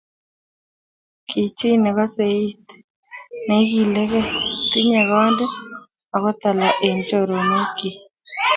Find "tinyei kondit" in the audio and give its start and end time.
4.69-5.53